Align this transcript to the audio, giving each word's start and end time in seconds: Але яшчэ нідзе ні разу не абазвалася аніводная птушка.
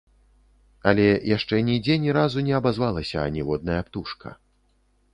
Але 0.91 1.05
яшчэ 1.35 1.55
нідзе 1.69 1.99
ні 2.07 2.17
разу 2.19 2.45
не 2.49 2.57
абазвалася 2.63 3.23
аніводная 3.29 3.81
птушка. 3.91 4.29